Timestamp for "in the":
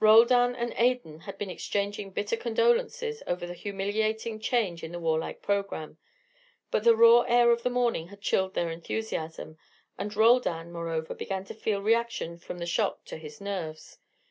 4.82-4.98